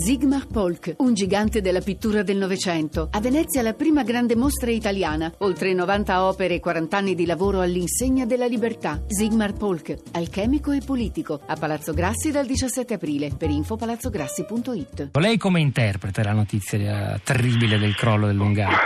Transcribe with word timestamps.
Sigmar 0.00 0.46
Polk, 0.50 0.94
un 1.00 1.12
gigante 1.12 1.60
della 1.60 1.82
pittura 1.82 2.22
del 2.22 2.38
Novecento. 2.38 3.10
A 3.12 3.20
Venezia 3.20 3.60
la 3.60 3.74
prima 3.74 4.02
grande 4.02 4.34
mostra 4.34 4.70
italiana. 4.70 5.30
Oltre 5.40 5.74
90 5.74 6.24
opere 6.24 6.54
e 6.54 6.58
40 6.58 6.96
anni 6.96 7.14
di 7.14 7.26
lavoro 7.26 7.60
all'insegna 7.60 8.24
della 8.24 8.46
libertà. 8.46 9.02
Sigmar 9.06 9.52
Polk, 9.52 9.94
alchemico 10.14 10.72
e 10.72 10.80
politico. 10.80 11.38
A 11.46 11.54
Palazzo 11.54 11.92
Grassi 11.92 12.30
dal 12.30 12.46
17 12.46 12.94
aprile. 12.94 13.28
Per 13.38 13.50
info 13.50 13.76
palazzograssi.it. 13.76 15.10
Lei 15.18 15.36
come 15.36 15.60
interpreta 15.60 16.22
la 16.22 16.32
notizia 16.32 17.20
terribile 17.22 17.76
del 17.76 17.94
crollo 17.94 18.26
del 18.26 18.36
Lungano? 18.36 18.76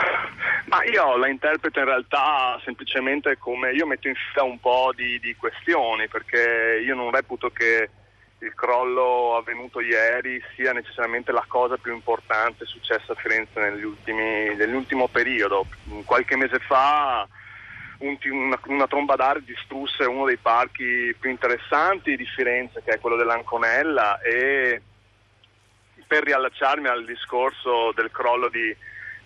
Ma 0.67 0.83
io 0.93 1.17
la 1.17 1.29
interpreto 1.29 1.79
in 1.79 1.85
realtà 1.85 2.61
semplicemente 2.65 3.37
come 3.39 3.71
io 3.71 3.87
metto 3.87 4.09
in 4.09 4.15
fila 4.15 4.43
un 4.43 4.59
po' 4.59 4.91
di, 4.96 5.21
di 5.21 5.37
questioni 5.37 6.09
perché 6.09 6.83
io 6.85 6.96
non 6.96 7.12
reputo 7.12 7.51
che 7.51 7.89
il 8.45 8.55
crollo 8.55 9.37
avvenuto 9.37 9.81
ieri 9.81 10.43
sia 10.55 10.73
necessariamente 10.73 11.33
la 11.33 11.45
cosa 11.49 11.77
più 11.77 11.93
importante 11.93 12.67
successa 12.67 13.13
a 13.13 13.17
Firenze 13.17 13.59
ultimi, 13.82 14.55
nell'ultimo 14.55 15.09
periodo. 15.09 15.67
Qualche 16.05 16.37
mese 16.37 16.59
fa 16.59 17.27
un, 17.99 18.17
una, 18.31 18.61
una, 18.67 18.87
tromba 18.87 19.17
d'aria 19.17 19.43
distrusse 19.45 20.04
uno 20.04 20.27
dei 20.27 20.37
parchi 20.37 21.15
più 21.18 21.31
interessanti 21.31 22.17
di 22.17 22.27
Firenze, 22.27 22.82
che 22.85 22.93
è 22.93 23.01
quello 23.01 23.17
dell'Anconella, 23.17 24.21
e 24.21 24.81
per 26.07 26.25
riallacciarmi 26.25 26.87
al 26.87 27.04
discorso 27.07 27.93
del 27.93 28.11
crollo 28.11 28.49
di, 28.49 28.75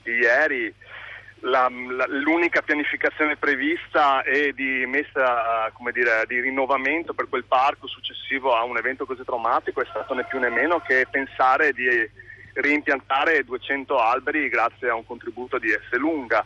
di 0.03 0.12
ieri, 0.12 0.73
la, 1.41 1.70
la, 1.70 2.06
l'unica 2.09 2.62
pianificazione 2.62 3.37
prevista 3.37 4.23
è 4.23 4.52
di 4.52 4.84
messa 4.87 5.70
dire, 5.92 6.24
di 6.27 6.41
rinnovamento 6.41 7.14
per 7.14 7.28
quel 7.28 7.45
parco 7.45 7.87
successivo 7.87 8.55
a 8.55 8.64
un 8.64 8.77
evento 8.77 9.06
così 9.06 9.23
traumatico 9.24 9.80
è 9.80 9.87
stato 9.88 10.14
né 10.14 10.24
più 10.24 10.38
né 10.38 10.48
meno 10.48 10.80
che 10.80 11.06
pensare 11.11 11.73
di 11.73 11.87
reimpiantare 12.55 13.45
200 13.45 13.98
alberi 13.98 14.48
grazie 14.48 14.88
a 14.88 14.95
un 14.95 15.06
contributo 15.06 15.59
di 15.59 15.69
S 15.69 15.97
Lunga 15.97 16.44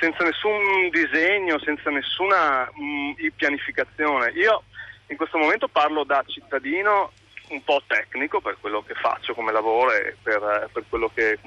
senza 0.00 0.24
nessun 0.24 0.88
disegno, 0.90 1.60
senza 1.60 1.88
nessuna 1.90 2.68
mh, 2.74 2.82
mm, 2.82 3.12
pianificazione. 3.36 4.32
Io 4.32 4.64
in 5.06 5.16
questo 5.16 5.38
momento 5.38 5.68
parlo 5.68 6.02
da 6.02 6.24
cittadino 6.26 7.12
un 7.50 7.62
po' 7.62 7.82
tecnico 7.86 8.40
per 8.40 8.56
quello 8.60 8.82
che 8.82 8.94
faccio 8.94 9.34
come 9.34 9.52
lavoro 9.52 9.92
e 9.92 10.16
per, 10.20 10.70
per 10.72 10.84
quello 10.88 11.10
che 11.14 11.38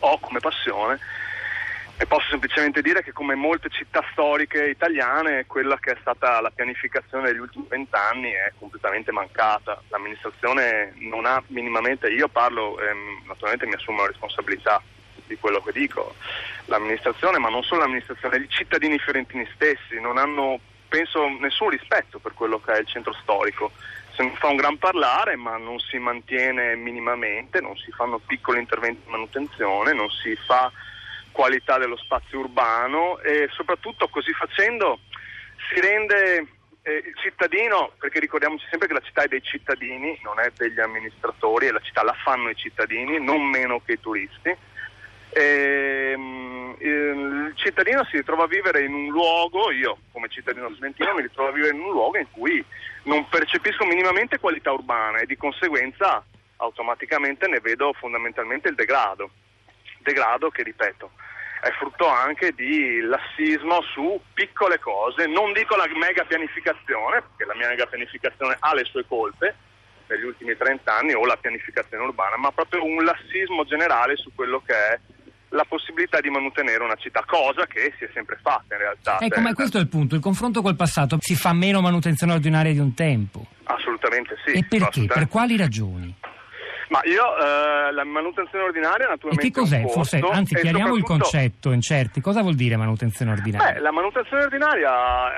ho 0.00 0.18
come 0.18 0.40
passione 0.40 0.98
e 2.00 2.06
posso 2.06 2.28
semplicemente 2.30 2.80
dire 2.80 3.02
che 3.02 3.12
come 3.12 3.34
molte 3.34 3.68
città 3.70 4.04
storiche 4.12 4.68
italiane 4.68 5.46
quella 5.46 5.76
che 5.80 5.92
è 5.92 5.96
stata 6.00 6.40
la 6.40 6.50
pianificazione 6.50 7.26
degli 7.26 7.40
ultimi 7.40 7.66
vent'anni 7.68 8.30
è 8.30 8.52
completamente 8.56 9.10
mancata. 9.10 9.82
L'amministrazione 9.88 10.92
non 10.98 11.26
ha 11.26 11.42
minimamente, 11.48 12.06
io 12.06 12.28
parlo, 12.28 12.78
ehm, 12.80 13.24
naturalmente 13.26 13.66
mi 13.66 13.74
assumo 13.74 14.02
la 14.02 14.06
responsabilità 14.06 14.80
di 15.26 15.36
quello 15.38 15.60
che 15.60 15.72
dico, 15.72 16.14
l'amministrazione, 16.66 17.38
ma 17.38 17.48
non 17.48 17.64
solo 17.64 17.80
l'amministrazione, 17.80 18.36
i 18.36 18.48
cittadini 18.48 18.96
fiorentini 19.00 19.46
stessi 19.54 19.98
non 20.00 20.18
hanno, 20.18 20.60
penso, 20.88 21.26
nessun 21.40 21.70
rispetto 21.70 22.20
per 22.20 22.32
quello 22.32 22.60
che 22.60 22.74
è 22.74 22.78
il 22.78 22.86
centro 22.86 23.12
storico. 23.14 23.72
Se 24.14 24.22
ne 24.22 24.34
fa 24.36 24.46
un 24.46 24.56
gran 24.56 24.78
parlare, 24.78 25.34
ma 25.34 25.56
non 25.56 25.80
si 25.80 25.98
mantiene 25.98 26.76
minimamente, 26.76 27.60
non 27.60 27.76
si 27.76 27.90
fanno 27.90 28.18
piccoli 28.18 28.60
interventi 28.60 29.02
di 29.04 29.10
manutenzione, 29.10 29.92
non 29.92 30.08
si 30.10 30.36
fa 30.46 30.70
qualità 31.38 31.78
dello 31.78 31.96
spazio 31.96 32.40
urbano 32.40 33.20
e 33.20 33.48
soprattutto 33.52 34.08
così 34.08 34.32
facendo 34.32 34.98
si 35.68 35.78
rende 35.78 36.48
eh, 36.82 37.02
il 37.06 37.14
cittadino, 37.14 37.92
perché 37.96 38.18
ricordiamoci 38.18 38.66
sempre 38.68 38.88
che 38.88 38.94
la 38.94 39.02
città 39.04 39.22
è 39.22 39.28
dei 39.28 39.40
cittadini, 39.40 40.18
non 40.24 40.40
è 40.40 40.50
degli 40.56 40.80
amministratori 40.80 41.68
e 41.68 41.70
la 41.70 41.80
città 41.80 42.02
la 42.02 42.16
fanno 42.24 42.48
i 42.48 42.56
cittadini, 42.56 43.22
non 43.22 43.44
meno 43.44 43.80
che 43.84 43.92
i 43.92 44.00
turisti. 44.00 44.52
E, 45.30 46.10
ehm, 46.12 46.76
il 46.80 47.52
cittadino 47.54 48.04
si 48.06 48.16
ritrova 48.16 48.42
a 48.42 48.48
vivere 48.48 48.82
in 48.82 48.92
un 48.92 49.06
luogo, 49.06 49.70
io 49.70 49.98
come 50.10 50.28
cittadino 50.28 50.70
studentino 50.70 51.14
mi 51.14 51.22
ritrovo 51.22 51.50
a 51.50 51.52
vivere 51.52 51.76
in 51.76 51.82
un 51.82 51.92
luogo 51.92 52.18
in 52.18 52.26
cui 52.32 52.64
non 53.04 53.28
percepisco 53.28 53.84
minimamente 53.84 54.40
qualità 54.40 54.72
urbana 54.72 55.18
e 55.18 55.26
di 55.26 55.36
conseguenza 55.36 56.24
automaticamente 56.56 57.46
ne 57.46 57.60
vedo 57.60 57.92
fondamentalmente 57.92 58.68
il 58.68 58.74
degrado. 58.74 59.30
Degrado 60.00 60.50
che, 60.50 60.64
ripeto, 60.64 61.10
è 61.60 61.70
frutto 61.78 62.08
anche 62.08 62.52
di 62.52 63.00
lassismo 63.00 63.82
su 63.82 64.20
piccole 64.32 64.78
cose, 64.78 65.26
non 65.26 65.52
dico 65.52 65.76
la 65.76 65.88
mega 65.94 66.24
pianificazione, 66.24 67.22
perché 67.22 67.44
la 67.44 67.54
mega 67.54 67.86
pianificazione 67.86 68.56
ha 68.58 68.74
le 68.74 68.84
sue 68.84 69.04
colpe 69.06 69.54
negli 70.06 70.24
ultimi 70.24 70.56
30 70.56 70.96
anni 70.96 71.12
o 71.14 71.24
la 71.26 71.36
pianificazione 71.36 72.04
urbana, 72.04 72.36
ma 72.36 72.50
proprio 72.52 72.84
un 72.84 73.04
lassismo 73.04 73.64
generale 73.64 74.16
su 74.16 74.30
quello 74.34 74.62
che 74.64 74.72
è 74.72 74.98
la 75.50 75.64
possibilità 75.64 76.20
di 76.20 76.28
mantenere 76.28 76.82
una 76.84 76.96
città, 76.96 77.24
cosa 77.26 77.66
che 77.66 77.92
si 77.96 78.04
è 78.04 78.10
sempre 78.12 78.38
fatta 78.42 78.74
in 78.74 78.80
realtà. 78.80 79.18
Ecco, 79.20 79.40
ma 79.40 79.54
questo 79.54 79.78
è 79.78 79.80
il 79.80 79.88
punto, 79.88 80.14
il 80.14 80.20
confronto 80.20 80.62
col 80.62 80.76
passato 80.76 81.16
si 81.20 81.34
fa 81.34 81.52
meno 81.52 81.80
manutenzione 81.80 82.32
ordinaria 82.34 82.72
di 82.72 82.78
un 82.78 82.94
tempo. 82.94 83.46
Assolutamente 83.64 84.36
sì. 84.44 84.52
E 84.52 84.64
perché? 84.64 85.06
Per 85.06 85.28
quali 85.28 85.56
ragioni? 85.56 86.14
Ma 86.88 87.00
io 87.04 87.36
eh, 87.36 87.92
la 87.92 88.04
manutenzione 88.04 88.64
ordinaria 88.64 89.08
naturalmente. 89.08 89.46
E 89.46 89.50
che 89.50 89.60
cos'è? 89.60 89.86
Forse, 89.86 90.18
anzi, 90.18 90.54
chiariamo 90.54 90.94
il 90.94 91.02
concetto 91.02 91.70
incerti. 91.70 92.20
Cosa 92.20 92.42
vuol 92.42 92.54
dire 92.54 92.76
manutenzione 92.76 93.32
ordinaria? 93.32 93.74
Beh, 93.74 93.80
la 93.80 93.92
manutenzione 93.92 94.44
ordinaria, 94.44 94.90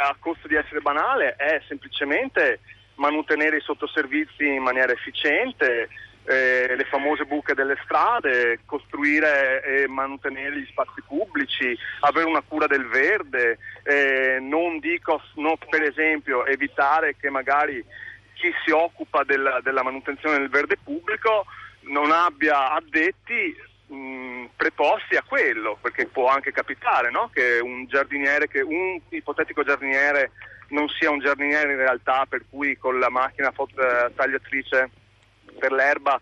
a 0.08 0.16
costo 0.18 0.46
di 0.46 0.54
essere 0.54 0.80
banale, 0.80 1.34
è 1.36 1.60
semplicemente 1.66 2.60
mantenere 2.96 3.56
i 3.56 3.62
sottoservizi 3.62 4.46
in 4.46 4.62
maniera 4.62 4.92
efficiente, 4.92 5.88
eh, 6.24 6.76
le 6.76 6.84
famose 6.84 7.24
buche 7.24 7.54
delle 7.54 7.76
strade, 7.82 8.60
costruire 8.66 9.62
e 9.64 9.88
mantenere 9.88 10.60
gli 10.60 10.66
spazi 10.66 11.02
pubblici, 11.06 11.76
avere 12.00 12.26
una 12.26 12.42
cura 12.46 12.66
del 12.66 12.86
verde, 12.86 13.58
eh, 13.82 14.38
non 14.40 14.78
dico, 14.78 15.20
no, 15.36 15.56
per 15.68 15.82
esempio, 15.82 16.44
evitare 16.46 17.16
che 17.18 17.30
magari 17.30 17.84
chi 18.40 18.50
si 18.64 18.70
occupa 18.70 19.22
della, 19.24 19.60
della 19.62 19.82
manutenzione 19.82 20.38
del 20.38 20.48
verde 20.48 20.78
pubblico 20.82 21.44
non 21.82 22.10
abbia 22.10 22.72
addetti 22.72 23.54
mh, 23.86 24.46
preposti 24.56 25.16
a 25.16 25.22
quello, 25.26 25.76
perché 25.80 26.06
può 26.06 26.28
anche 26.28 26.50
capitare 26.50 27.10
no? 27.10 27.30
che 27.32 27.60
un 27.62 27.86
giardiniere, 27.86 28.48
che 28.48 28.62
un 28.62 28.98
ipotetico 29.10 29.62
giardiniere 29.62 30.32
non 30.68 30.88
sia 30.88 31.10
un 31.10 31.18
giardiniere 31.18 31.72
in 31.72 31.78
realtà, 31.78 32.24
per 32.26 32.44
cui 32.48 32.78
con 32.78 32.98
la 32.98 33.10
macchina 33.10 33.50
fot- 33.50 34.12
tagliatrice 34.14 34.90
per 35.58 35.72
l'erba 35.72 36.18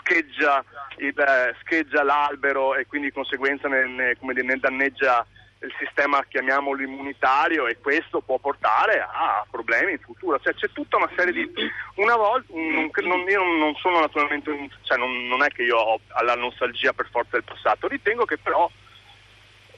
scheggia, 0.00 0.64
il, 0.96 1.18
eh, 1.18 1.54
scheggia, 1.60 2.02
l'albero 2.02 2.74
e 2.74 2.86
quindi 2.86 3.08
di 3.08 3.12
conseguenza 3.12 3.68
ne, 3.68 3.86
ne, 3.86 4.16
dire, 4.18 4.42
ne 4.42 4.56
danneggia 4.56 5.24
il 5.62 5.74
sistema, 5.78 6.24
chiamiamolo 6.26 6.80
immunitario, 6.82 7.66
e 7.66 7.78
questo 7.78 8.20
può 8.20 8.38
portare 8.38 9.00
a 9.00 9.44
problemi 9.50 9.92
in 9.92 9.98
futuro. 9.98 10.38
Cioè, 10.40 10.54
c'è 10.54 10.70
tutta 10.72 10.96
una 10.96 11.10
serie 11.14 11.32
di. 11.32 11.52
Una 11.96 12.16
volta, 12.16 12.52
non, 12.54 12.90
non, 13.02 13.20
io 13.28 13.42
non 13.42 13.74
sono 13.76 14.00
naturalmente. 14.00 14.50
Cioè, 14.82 14.96
non, 14.96 15.26
non, 15.26 15.42
è 15.42 15.48
che 15.48 15.62
io 15.62 15.76
ho 15.76 16.00
la 16.22 16.34
nostalgia 16.34 16.92
per 16.92 17.08
forza 17.10 17.32
del 17.32 17.44
passato, 17.44 17.88
ritengo 17.88 18.24
che 18.24 18.38
però. 18.38 18.70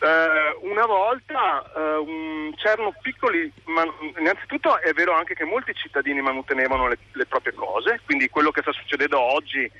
Eh, 0.02 0.58
una 0.62 0.84
volta 0.84 1.62
eh, 1.76 1.96
un, 1.96 2.52
c'erano 2.56 2.92
piccoli, 3.00 3.52
ma, 3.66 3.84
innanzitutto 4.18 4.76
è 4.80 4.92
vero 4.92 5.14
anche 5.14 5.34
che 5.34 5.44
molti 5.44 5.72
cittadini 5.74 6.20
mantenevano 6.20 6.88
le, 6.88 6.98
le 7.12 7.26
proprie 7.26 7.54
cose, 7.54 8.00
quindi 8.04 8.28
quello 8.28 8.50
che 8.50 8.62
sta 8.62 8.72
succedendo 8.72 9.20
oggi 9.20 9.70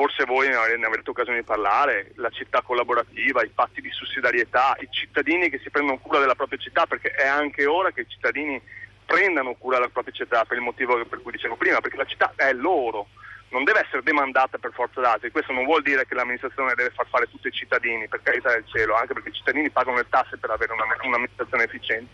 forse 0.00 0.24
voi 0.24 0.48
ne 0.48 0.86
avrete 0.86 1.10
occasione 1.10 1.40
di 1.40 1.44
parlare, 1.44 2.12
la 2.14 2.30
città 2.30 2.62
collaborativa, 2.62 3.42
i 3.42 3.50
patti 3.50 3.82
di 3.82 3.90
sussidiarietà, 3.90 4.74
i 4.80 4.88
cittadini 4.90 5.50
che 5.50 5.58
si 5.58 5.68
prendono 5.68 5.98
cura 5.98 6.18
della 6.18 6.34
propria 6.34 6.58
città, 6.58 6.86
perché 6.86 7.10
è 7.10 7.26
anche 7.26 7.66
ora 7.66 7.90
che 7.90 8.00
i 8.00 8.08
cittadini 8.08 8.58
prendano 9.04 9.52
cura 9.56 9.76
della 9.76 9.90
propria 9.90 10.14
città 10.14 10.46
per 10.46 10.56
il 10.56 10.62
motivo 10.62 11.04
per 11.04 11.20
cui 11.20 11.32
dicevo 11.32 11.56
prima, 11.56 11.82
perché 11.82 11.98
la 11.98 12.06
città 12.06 12.32
è 12.34 12.50
loro, 12.54 13.08
non 13.50 13.64
deve 13.64 13.80
essere 13.80 14.02
demandata 14.02 14.56
per 14.56 14.72
forza 14.72 15.02
d'altri. 15.02 15.30
Questo 15.30 15.52
non 15.52 15.66
vuol 15.66 15.82
dire 15.82 16.06
che 16.06 16.14
l'amministrazione 16.14 16.72
deve 16.74 16.94
far 16.96 17.06
fare 17.06 17.28
tutto 17.28 17.48
ai 17.48 17.52
cittadini, 17.52 18.08
per 18.08 18.22
carità 18.22 18.52
del 18.52 18.64
cielo, 18.72 18.94
anche 18.94 19.12
perché 19.12 19.28
i 19.28 19.34
cittadini 19.34 19.68
pagano 19.68 19.98
le 19.98 20.08
tasse 20.08 20.38
per 20.38 20.48
avere 20.48 20.72
una, 20.72 20.84
un'amministrazione 21.02 21.64
efficiente. 21.64 22.10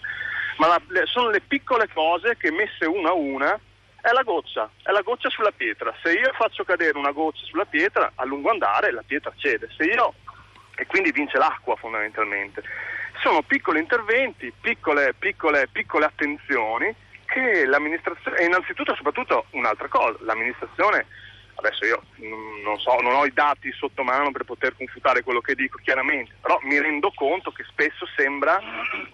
Ma 0.57 0.67
la, 0.67 0.83
le, 0.89 1.07
sono 1.07 1.31
le 1.31 1.41
piccole 1.41 1.87
cose 1.95 2.37
che 2.37 2.51
messe 2.51 2.85
una 2.85 3.11
a 3.11 3.15
una 3.15 3.61
è 4.07 4.13
la 4.13 4.23
goccia, 4.23 4.71
è 4.85 4.93
la 4.93 5.01
goccia 5.01 5.29
sulla 5.29 5.51
pietra. 5.51 5.93
Se 6.01 6.13
io 6.13 6.33
faccio 6.35 6.63
cadere 6.63 6.97
una 6.97 7.11
goccia 7.11 7.45
sulla 7.45 7.65
pietra, 7.65 8.13
a 8.15 8.25
lungo 8.25 8.51
andare 8.51 8.93
la 8.93 9.03
pietra 9.05 9.33
cede. 9.37 9.69
Se 9.77 9.83
io 9.83 10.15
e 10.77 10.87
quindi 10.87 11.11
vince 11.11 11.39
l'acqua 11.39 11.75
fondamentalmente. 11.75 12.63
Sono 13.21 13.43
piccoli 13.43 13.81
interventi, 13.81 14.53
piccole, 14.61 15.13
piccole, 15.19 15.67
piccole 15.73 16.05
attenzioni 16.05 16.95
che 17.25 17.67
l'amministrazione, 17.67 18.37
e 18.37 18.45
innanzitutto 18.45 18.95
soprattutto 18.95 19.47
un'altra 19.51 19.89
cosa, 19.89 20.17
l'amministrazione 20.21 21.07
Adesso 21.59 21.85
io 21.87 22.03
non, 22.63 22.79
so, 22.79 23.01
non 23.01 23.15
ho 23.15 23.25
i 23.25 23.33
dati 23.33 23.73
sotto 23.73 24.03
mano 24.03 24.31
per 24.31 24.45
poter 24.45 24.77
confutare 24.77 25.23
quello 25.23 25.41
che 25.41 25.55
dico 25.55 25.79
chiaramente, 25.83 26.35
però 26.41 26.59
mi 26.63 26.79
rendo 26.79 27.11
conto 27.15 27.51
che 27.51 27.65
spesso 27.65 28.07
sembra 28.15 28.61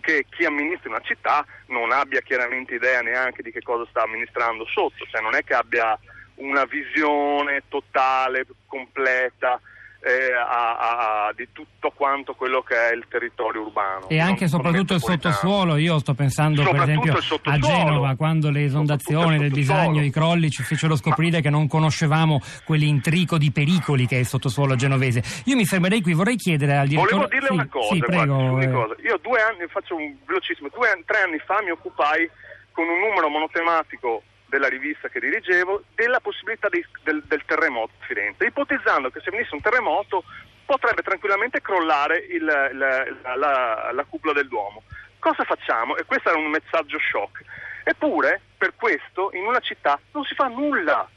che 0.01 0.27
chi 0.29 0.45
amministra 0.45 0.91
una 0.91 1.01
città 1.01 1.47
non 1.67 1.93
abbia 1.93 2.21
chiaramente 2.21 2.75
idea 2.75 3.01
neanche 3.01 3.43
di 3.43 3.53
che 3.53 3.63
cosa 3.63 3.87
sta 3.91 4.03
amministrando 4.03 4.67
sotto, 4.67 5.05
cioè 5.11 5.21
non 5.21 5.37
è 5.37 5.45
che 5.45 5.55
abbia 5.55 5.97
una 6.37 6.65
visione 6.65 7.63
totale, 7.69 8.45
completa 8.67 9.61
eh, 10.05 10.33
a, 10.35 11.27
a, 11.27 11.33
di 11.35 11.49
tutto 11.53 11.93
quanto 11.95 12.35
quello 12.35 12.63
che 12.63 12.75
è 12.75 12.93
il 12.93 13.05
territorio 13.09 13.63
urbano. 13.63 14.09
E 14.09 14.19
anche 14.19 14.45
e 14.45 14.49
soprattutto 14.49 14.95
il 14.95 15.01
sottosuolo, 15.01 15.77
io 15.77 16.01
sto 16.01 16.15
pensando 16.15 16.65
per 16.65 16.83
esempio 16.83 17.17
a 17.45 17.59
Genova, 17.59 18.17
quando 18.17 18.51
le 18.51 18.65
esondazioni 18.65 19.39
del 19.39 19.53
bisagno, 19.53 20.03
i 20.03 20.11
crolli 20.11 20.51
ci 20.51 20.65
fecero 20.65 20.97
scoprire 20.97 21.37
Ma... 21.37 21.43
che 21.43 21.51
non 21.51 21.69
conoscevamo 21.69 22.41
quell'intrico 22.65 23.39
di 23.39 23.53
pericoli 23.53 24.07
che 24.07 24.17
è 24.17 24.19
il 24.19 24.27
sottosuolo 24.27 24.75
genovese. 24.75 25.23
Io 25.45 25.55
mi 25.55 25.65
fermerei 25.65 26.03
qui, 26.03 26.15
vorrei 26.15 26.37
chiedere 26.37 26.77
al 26.77 26.89
direttore... 26.89 27.29
Volevo 27.29 27.31
dirle 27.31 27.47
sì, 27.47 27.53
una 27.53 27.69
cosa, 27.69 27.95
sì, 27.95 27.99
prego, 28.01 28.35
guarda, 28.35 28.51
una 28.51 28.71
cosa. 28.71 28.95
io 29.03 29.19
due 29.23 29.41
anni, 29.41 29.67
faccio 29.69 29.95
un 29.95 30.17
velocissimo, 30.27 30.69
due, 30.75 30.89
tre 31.07 31.23
anni 31.23 31.39
fa 31.39 31.63
mi 31.63 31.71
occupai 31.71 32.29
con 32.73 32.89
un 32.89 32.99
numero 32.99 33.29
monotematico 33.29 34.23
della 34.53 34.69
rivista 34.69 35.09
che 35.09 35.19
dirigevo 35.19 35.85
della 35.95 36.21
possibilità 36.21 36.69
di, 36.69 36.85
del, 37.05 37.23
del, 37.25 37.43
terremoto 37.47 37.93
a 37.99 38.05
Firenze, 38.05 38.45
ipotizzando 38.45 39.09
che 39.09 39.21
se 39.25 39.31
venisse 39.31 39.55
un 39.55 39.63
terremoto 39.63 40.25
potrebbe 40.67 41.01
tranquillamente 41.01 41.63
crollare 41.63 42.19
il, 42.19 42.45
la, 42.45 42.71
la, 42.71 43.35
la, 43.35 43.91
la 43.93 44.05
cupola 44.05 44.35
del 44.35 44.49
Duomo. 44.49 44.83
Cosa 45.19 45.45
facciamo? 45.45 45.97
E 45.97 46.05
questo 46.05 46.29
era 46.29 46.37
un 46.37 46.51
messaggio 46.51 46.99
shock. 46.99 47.43
Eppure, 47.85 48.43
per 48.59 48.75
questo, 48.77 49.31
in 49.33 49.45
una 49.45 49.61
città 49.61 49.99
non 50.13 50.23
si 50.25 50.35
fa 50.35 50.49
nulla 50.49 51.09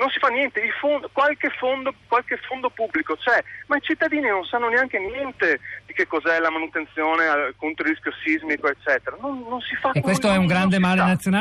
non 0.00 0.08
si 0.08 0.18
fa 0.18 0.28
niente, 0.28 0.62
fondo, 0.80 1.10
qualche, 1.12 1.50
fondo, 1.50 1.92
qualche, 2.08 2.38
fondo, 2.38 2.70
pubblico 2.70 3.16
c'è, 3.16 3.44
ma 3.66 3.76
i 3.76 3.82
cittadini 3.82 4.28
non 4.28 4.44
sanno 4.44 4.68
neanche 4.70 4.98
niente 4.98 5.60
di 5.84 5.92
che 5.92 6.06
cos'è 6.06 6.38
la 6.40 6.50
manutenzione 6.50 7.52
contro 7.56 7.84
il 7.84 7.92
rischio 7.92 8.12
sismico, 8.24 8.68
eccetera. 8.68 9.16
Non, 9.20 9.44
non 9.46 9.60
si 9.60 9.76
fa 9.76 9.90
E 9.92 10.00
questo 10.00 10.30
è 10.30 10.36
un 10.36 10.46
grande 10.46 10.78
male 10.78 11.02
nazionale. 11.02 11.36